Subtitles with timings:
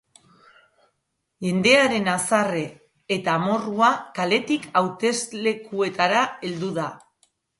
[1.47, 2.63] Jendearen haserre
[3.17, 6.91] eta amorrua kaletik hauteslekuetara heldu da.